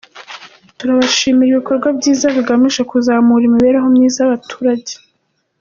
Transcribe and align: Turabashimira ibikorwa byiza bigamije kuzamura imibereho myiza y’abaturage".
Turabashimira 0.77 1.49
ibikorwa 1.51 1.87
byiza 1.97 2.25
bigamije 2.35 2.81
kuzamura 2.91 3.43
imibereho 3.45 3.87
myiza 3.95 4.17
y’abaturage". 4.21 4.93